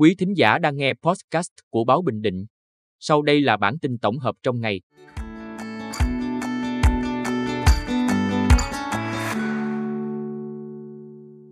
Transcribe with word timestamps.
Quý 0.00 0.14
thính 0.14 0.36
giả 0.36 0.58
đang 0.58 0.76
nghe 0.76 0.94
podcast 1.02 1.50
của 1.70 1.84
Báo 1.84 2.02
Bình 2.02 2.22
Định. 2.22 2.46
Sau 3.00 3.22
đây 3.22 3.40
là 3.40 3.56
bản 3.56 3.78
tin 3.78 3.98
tổng 3.98 4.18
hợp 4.18 4.34
trong 4.42 4.60
ngày. 4.60 4.80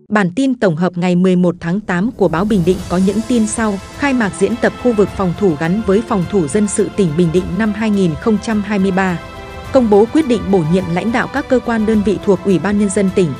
Bản 0.09 0.31
tin 0.35 0.59
tổng 0.59 0.75
hợp 0.75 0.97
ngày 0.97 1.15
11 1.15 1.55
tháng 1.59 1.79
8 1.79 2.11
của 2.11 2.27
Báo 2.27 2.45
Bình 2.45 2.61
Định 2.65 2.77
có 2.89 2.99
những 3.05 3.17
tin 3.27 3.47
sau. 3.47 3.73
Khai 3.97 4.13
mạc 4.13 4.31
diễn 4.39 4.53
tập 4.61 4.73
khu 4.83 4.93
vực 4.93 5.09
phòng 5.09 5.33
thủ 5.39 5.55
gắn 5.59 5.81
với 5.85 6.01
phòng 6.01 6.25
thủ 6.29 6.47
dân 6.47 6.67
sự 6.67 6.89
tỉnh 6.97 7.09
Bình 7.17 7.29
Định 7.33 7.45
năm 7.57 7.73
2023. 7.75 9.19
Công 9.73 9.89
bố 9.89 10.05
quyết 10.13 10.27
định 10.27 10.41
bổ 10.51 10.63
nhiệm 10.73 10.83
lãnh 10.93 11.11
đạo 11.11 11.27
các 11.33 11.45
cơ 11.49 11.59
quan 11.59 11.85
đơn 11.85 12.01
vị 12.05 12.17
thuộc 12.25 12.39
Ủy 12.45 12.59
ban 12.59 12.79
Nhân 12.79 12.89
dân 12.89 13.09
tỉnh. 13.15 13.33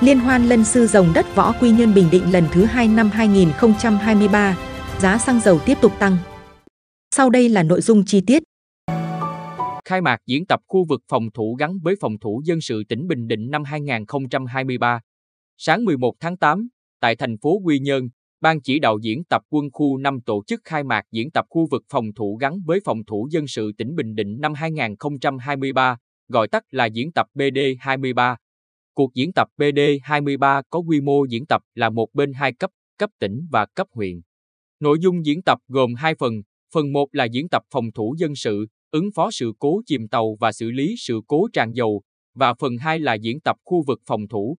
Liên 0.00 0.18
hoan 0.18 0.44
lân 0.44 0.64
sư 0.64 0.86
rồng 0.86 1.12
đất 1.14 1.26
võ 1.34 1.52
Quy 1.60 1.70
Nhơn 1.70 1.94
Bình 1.94 2.08
Định 2.12 2.32
lần 2.32 2.44
thứ 2.52 2.64
2 2.64 2.88
năm 2.88 3.10
2023. 3.12 4.58
Giá 4.98 5.18
xăng 5.18 5.40
dầu 5.40 5.58
tiếp 5.66 5.78
tục 5.82 5.92
tăng. 5.98 6.16
Sau 7.14 7.30
đây 7.30 7.48
là 7.48 7.62
nội 7.62 7.80
dung 7.80 8.04
chi 8.06 8.20
tiết. 8.26 8.42
Khai 9.84 10.00
mạc 10.00 10.18
diễn 10.26 10.46
tập 10.46 10.60
khu 10.66 10.84
vực 10.88 11.00
phòng 11.08 11.28
thủ 11.34 11.56
gắn 11.58 11.78
với 11.82 11.94
phòng 12.00 12.18
thủ 12.20 12.42
dân 12.44 12.60
sự 12.60 12.82
tỉnh 12.88 13.06
Bình 13.06 13.28
Định 13.28 13.50
năm 13.50 13.64
2023. 13.64 15.00
Sáng 15.56 15.84
11 15.84 16.12
tháng 16.20 16.36
8, 16.36 16.68
tại 17.00 17.16
thành 17.16 17.36
phố 17.42 17.60
Quy 17.64 17.78
Nhơn, 17.78 18.08
Ban 18.40 18.60
chỉ 18.60 18.78
đạo 18.78 18.98
diễn 19.02 19.24
tập 19.24 19.42
quân 19.50 19.64
khu 19.72 19.98
5 19.98 20.20
tổ 20.26 20.42
chức 20.46 20.60
khai 20.64 20.84
mạc 20.84 21.02
diễn 21.12 21.30
tập 21.30 21.44
khu 21.48 21.66
vực 21.70 21.82
phòng 21.90 22.04
thủ 22.16 22.36
gắn 22.40 22.60
với 22.66 22.80
phòng 22.84 23.04
thủ 23.06 23.28
dân 23.30 23.46
sự 23.46 23.72
tỉnh 23.78 23.94
Bình 23.94 24.14
Định 24.14 24.36
năm 24.40 24.54
2023, 24.54 25.96
gọi 26.28 26.48
tắt 26.48 26.62
là 26.70 26.86
diễn 26.86 27.12
tập 27.12 27.26
BD23. 27.34 28.36
Cuộc 28.98 29.14
diễn 29.14 29.32
tập 29.32 29.48
BD23 29.56 30.62
có 30.70 30.78
quy 30.78 31.00
mô 31.00 31.24
diễn 31.24 31.46
tập 31.46 31.62
là 31.74 31.90
một 31.90 32.08
bên 32.12 32.32
hai 32.32 32.52
cấp, 32.52 32.70
cấp 32.98 33.10
tỉnh 33.18 33.46
và 33.50 33.66
cấp 33.66 33.86
huyện. 33.90 34.20
Nội 34.80 34.98
dung 35.00 35.26
diễn 35.26 35.42
tập 35.42 35.58
gồm 35.68 35.94
hai 35.94 36.14
phần, 36.14 36.34
phần 36.74 36.92
1 36.92 37.08
là 37.12 37.24
diễn 37.24 37.48
tập 37.48 37.62
phòng 37.70 37.92
thủ 37.94 38.14
dân 38.18 38.34
sự, 38.34 38.66
ứng 38.90 39.08
phó 39.14 39.30
sự 39.30 39.52
cố 39.58 39.80
chìm 39.86 40.08
tàu 40.08 40.36
và 40.40 40.52
xử 40.52 40.70
lý 40.70 40.94
sự 40.98 41.20
cố 41.26 41.48
tràn 41.52 41.72
dầu, 41.72 42.02
và 42.34 42.54
phần 42.54 42.76
2 42.76 42.98
là 42.98 43.14
diễn 43.14 43.40
tập 43.40 43.56
khu 43.64 43.82
vực 43.86 44.00
phòng 44.06 44.28
thủ. 44.28 44.56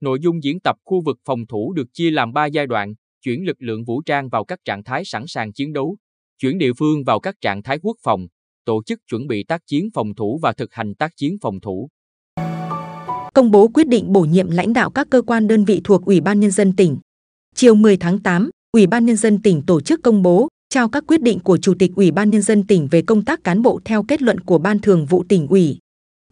Nội 0.00 0.18
dung 0.22 0.42
diễn 0.42 0.60
tập 0.60 0.76
khu 0.84 1.02
vực 1.04 1.18
phòng 1.24 1.46
thủ 1.46 1.72
được 1.72 1.86
chia 1.92 2.10
làm 2.10 2.32
3 2.32 2.46
giai 2.46 2.66
đoạn, 2.66 2.94
chuyển 3.22 3.44
lực 3.44 3.56
lượng 3.58 3.84
vũ 3.84 4.02
trang 4.02 4.28
vào 4.28 4.44
các 4.44 4.58
trạng 4.64 4.84
thái 4.84 5.04
sẵn 5.04 5.24
sàng 5.26 5.52
chiến 5.52 5.72
đấu, 5.72 5.96
chuyển 6.38 6.58
địa 6.58 6.72
phương 6.78 7.04
vào 7.04 7.20
các 7.20 7.34
trạng 7.40 7.62
thái 7.62 7.78
quốc 7.82 7.96
phòng, 8.02 8.26
tổ 8.64 8.82
chức 8.86 9.00
chuẩn 9.06 9.26
bị 9.26 9.44
tác 9.44 9.60
chiến 9.66 9.88
phòng 9.94 10.14
thủ 10.14 10.38
và 10.42 10.52
thực 10.52 10.72
hành 10.74 10.94
tác 10.94 11.12
chiến 11.16 11.36
phòng 11.40 11.60
thủ. 11.60 11.88
Công 13.34 13.50
bố 13.50 13.68
quyết 13.68 13.88
định 13.88 14.12
bổ 14.12 14.20
nhiệm 14.20 14.50
lãnh 14.50 14.72
đạo 14.72 14.90
các 14.90 15.10
cơ 15.10 15.22
quan 15.22 15.48
đơn 15.48 15.64
vị 15.64 15.80
thuộc 15.84 16.04
Ủy 16.04 16.20
ban 16.20 16.40
Nhân 16.40 16.50
dân 16.50 16.72
tỉnh. 16.72 16.96
Chiều 17.54 17.74
10 17.74 17.96
tháng 17.96 18.18
8, 18.18 18.50
Ủy 18.72 18.86
ban 18.86 19.06
Nhân 19.06 19.16
dân 19.16 19.42
tỉnh 19.42 19.62
tổ 19.62 19.80
chức 19.80 20.02
công 20.02 20.22
bố, 20.22 20.48
trao 20.68 20.88
các 20.88 21.04
quyết 21.06 21.22
định 21.22 21.38
của 21.40 21.56
Chủ 21.56 21.74
tịch 21.78 21.90
Ủy 21.96 22.10
ban 22.10 22.30
Nhân 22.30 22.42
dân 22.42 22.66
tỉnh 22.66 22.88
về 22.90 23.02
công 23.02 23.24
tác 23.24 23.44
cán 23.44 23.62
bộ 23.62 23.80
theo 23.84 24.02
kết 24.02 24.22
luận 24.22 24.40
của 24.40 24.58
Ban 24.58 24.78
Thường 24.78 25.06
vụ 25.06 25.24
tỉnh 25.28 25.46
ủy. 25.46 25.78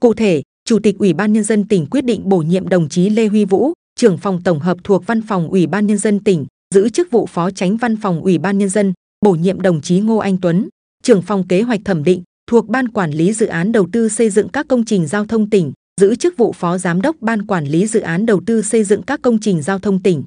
Cụ 0.01 0.15
thể, 0.15 0.43
Chủ 0.65 0.79
tịch 0.79 0.99
Ủy 0.99 1.13
ban 1.13 1.33
Nhân 1.33 1.45
dân 1.45 1.69
tỉnh 1.69 1.87
quyết 1.91 2.05
định 2.05 2.21
bổ 2.25 2.39
nhiệm 2.39 2.69
đồng 2.69 2.89
chí 2.89 3.11
Lê 3.11 3.27
Huy 3.27 3.45
Vũ, 3.45 3.73
trưởng 3.97 4.19
phòng 4.19 4.43
tổng 4.45 4.61
hợp 4.61 4.79
thuộc 4.85 5.07
Văn 5.07 5.23
phòng 5.23 5.49
Ủy 5.49 5.67
ban 5.67 5.87
Nhân 5.87 5.99
dân 5.99 6.21
tỉnh, 6.21 6.47
giữ 6.75 6.89
chức 6.89 7.11
vụ 7.11 7.27
Phó 7.27 7.51
Tránh 7.51 7.77
Văn 7.77 7.97
phòng 7.97 8.21
Ủy 8.21 8.39
ban 8.39 8.59
Nhân 8.59 8.69
dân, 8.69 8.93
bổ 9.25 9.33
nhiệm 9.33 9.61
đồng 9.61 9.81
chí 9.81 10.01
Ngô 10.01 10.17
Anh 10.17 10.37
Tuấn, 10.37 10.69
trưởng 11.03 11.23
phòng 11.23 11.49
kế 11.49 11.63
hoạch 11.63 11.81
thẩm 11.85 12.05
định, 12.05 12.23
thuộc 12.51 12.69
Ban 12.69 12.89
Quản 12.89 13.11
lý 13.11 13.33
Dự 13.33 13.47
án 13.47 13.73
Đầu 13.73 13.89
tư 13.93 14.09
xây 14.09 14.31
dựng 14.31 14.49
các 14.49 14.69
công 14.69 14.85
trình 14.85 15.07
giao 15.07 15.27
thông 15.27 15.51
tỉnh, 15.51 15.73
giữ 16.03 16.15
chức 16.15 16.37
vụ 16.37 16.53
Phó 16.53 16.79
Giám 16.79 17.03
đốc 17.03 17.17
Ban 17.21 17.47
Quản 17.47 17.65
lý 17.65 17.87
Dự 17.87 18.01
án 18.01 18.27
Đầu 18.27 18.41
tư 18.47 18.63
xây 18.63 18.85
dựng 18.85 19.03
các 19.03 19.23
công 19.23 19.39
trình 19.41 19.63
giao 19.63 19.79
thông 19.79 20.03
tỉnh. 20.03 20.25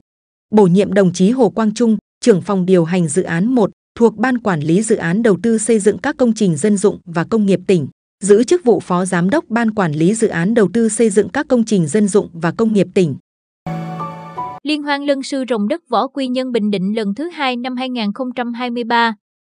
Bổ 0.52 0.68
nhiệm 0.68 0.94
đồng 0.94 1.14
chí 1.14 1.30
Hồ 1.31 1.50
Quang 1.50 1.73
Trung, 1.73 1.98
trưởng 2.22 2.42
phòng 2.42 2.66
điều 2.66 2.86
hành 2.86 3.08
dự 3.08 3.23
án 3.23 3.56
1, 3.56 3.72
thuộc 3.96 4.16
Ban 4.16 4.38
Quản 4.38 4.59
lý 4.59 4.81
Dự 4.81 4.96
án 4.96 5.23
Đầu 5.23 5.38
tư 5.44 5.58
xây 5.58 5.80
dựng 5.80 5.98
các 5.98 6.18
công 6.18 6.34
trình 6.34 6.56
dân 6.56 6.78
dụng 6.78 7.00
và 7.06 7.23
công 7.23 7.46
nghiệp 7.46 7.59
tỉnh, 7.68 7.88
giữ 8.23 8.44
chức 8.44 8.64
vụ 8.64 8.80
Phó 8.80 9.06
Giám 9.06 9.30
đốc 9.30 9.46
Ban 9.50 9.72
Quản 9.72 9.92
lý 9.92 10.14
Dự 10.14 10.28
án 10.28 10.53
Đầu 10.53 10.70
tư 10.73 10.90
xây 10.90 11.09
dựng 11.09 11.30
các 11.30 11.47
công 11.47 11.63
trình 11.63 11.88
dân 11.88 12.07
dụng 12.07 12.30
và 12.34 12.52
công 12.52 12.74
nghiệp 12.74 12.88
tỉnh. 12.94 13.16
Liên 14.63 14.84
hoan 14.84 15.06
lân 15.06 15.24
sư 15.24 15.44
rồng 15.50 15.68
đất 15.68 15.81
võ 15.90 16.07
quy 16.07 16.28
nhân 16.28 16.52
Bình 16.52 16.72
Định 16.72 16.96
lần 16.96 17.16
thứ 17.16 17.30
hai 17.30 17.56
năm 17.56 17.75
2023. 17.75 19.16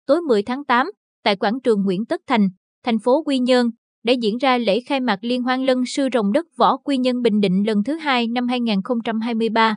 Tối 0.07 0.21
10 0.21 0.43
tháng 0.43 0.65
8, 0.65 0.91
tại 1.25 1.37
quảng 1.37 1.61
trường 1.61 1.83
Nguyễn 1.83 2.05
Tất 2.05 2.21
Thành, 2.27 2.49
thành 2.85 2.99
phố 2.99 3.23
Quy 3.27 3.39
Nhơn, 3.39 3.71
đã 4.07 4.13
diễn 4.13 4.39
ra 4.39 4.59
lễ 4.59 4.81
khai 4.81 5.01
mạc 5.01 5.19
Liên 5.23 5.43
hoan 5.43 5.65
lân 5.65 5.87
sư 5.87 6.09
rồng 6.13 6.33
đất 6.33 6.47
võ 6.57 6.77
quy 6.77 6.97
nhân 6.97 7.23
Bình 7.23 7.41
Định 7.41 7.67
lần 7.67 7.85
thứ 7.85 7.95
hai 7.95 8.27
năm 8.27 8.49
2023. 8.49 9.77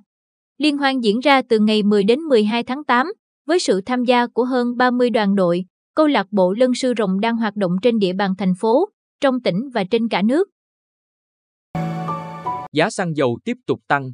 Liên 0.57 0.78
hoan 0.78 1.00
diễn 1.00 1.19
ra 1.19 1.41
từ 1.41 1.59
ngày 1.59 1.84
10 1.84 2.03
đến 2.03 2.19
12 2.19 2.63
tháng 2.63 2.84
8, 2.84 3.07
với 3.47 3.59
sự 3.59 3.81
tham 3.81 4.03
gia 4.03 4.28
của 4.28 4.45
hơn 4.45 4.78
30 4.78 5.09
đoàn 5.09 5.35
đội, 5.35 5.66
câu 5.95 6.07
lạc 6.07 6.28
bộ 6.31 6.53
lân 6.53 6.73
sư 6.73 6.94
rồng 6.97 7.19
đang 7.19 7.38
hoạt 7.38 7.56
động 7.56 7.72
trên 7.81 8.00
địa 8.00 8.13
bàn 8.13 8.34
thành 8.38 8.53
phố, 8.59 8.89
trong 9.22 9.41
tỉnh 9.41 9.69
và 9.73 9.84
trên 9.84 10.07
cả 10.09 10.22
nước. 10.22 10.50
Giá 12.73 12.89
xăng 12.89 13.16
dầu 13.16 13.39
tiếp 13.45 13.57
tục 13.68 13.79
tăng. 13.88 14.12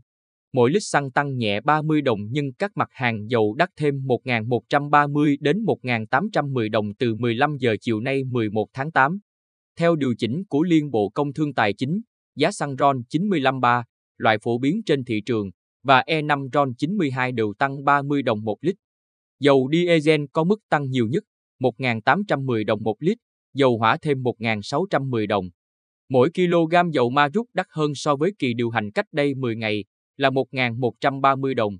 Mỗi 0.53 0.71
lít 0.71 0.83
xăng 0.85 1.11
tăng 1.11 1.37
nhẹ 1.37 1.61
30 1.61 2.01
đồng 2.01 2.19
nhưng 2.31 2.53
các 2.53 2.71
mặt 2.75 2.87
hàng 2.91 3.29
dầu 3.29 3.55
đắt 3.57 3.69
thêm 3.77 3.95
1.130 3.95 5.35
đến 5.39 5.57
1.810 5.65 6.71
đồng 6.71 6.93
từ 6.99 7.15
15 7.15 7.57
giờ 7.59 7.75
chiều 7.81 7.99
nay 7.99 8.23
11 8.23 8.65
tháng 8.73 8.91
8. 8.91 9.19
Theo 9.79 9.95
điều 9.95 10.13
chỉnh 10.17 10.43
của 10.49 10.63
Liên 10.63 10.91
Bộ 10.91 11.09
Công 11.09 11.33
Thương 11.33 11.53
Tài 11.53 11.73
chính, 11.73 12.01
giá 12.35 12.51
xăng 12.51 12.75
RON 12.79 13.01
95.3, 13.09 13.83
loại 14.17 14.37
phổ 14.43 14.57
biến 14.57 14.81
trên 14.85 15.03
thị 15.03 15.21
trường, 15.25 15.49
và 15.83 16.03
E5 16.07 16.49
RON 16.53 16.73
92 16.77 17.31
đều 17.31 17.53
tăng 17.59 17.83
30 17.83 18.21
đồng 18.21 18.43
một 18.43 18.57
lít. 18.61 18.75
Dầu 19.39 19.69
diesel 19.71 20.21
có 20.33 20.43
mức 20.43 20.59
tăng 20.69 20.89
nhiều 20.89 21.07
nhất, 21.07 21.23
1.810 21.59 22.65
đồng 22.65 22.83
một 22.83 22.95
lít, 22.99 23.17
dầu 23.53 23.77
hỏa 23.77 23.97
thêm 24.01 24.17
1.610 24.23 25.27
đồng. 25.27 25.45
Mỗi 26.09 26.29
kg 26.35 26.91
dầu 26.93 27.09
ma 27.09 27.27
rút 27.33 27.47
đắt 27.53 27.67
hơn 27.69 27.91
so 27.95 28.15
với 28.15 28.31
kỳ 28.39 28.53
điều 28.53 28.69
hành 28.69 28.91
cách 28.91 29.05
đây 29.11 29.35
10 29.35 29.55
ngày 29.55 29.83
là 30.17 30.29
1.130 30.29 31.55
đồng. 31.55 31.77